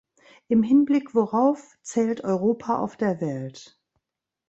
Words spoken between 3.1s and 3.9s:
Welt?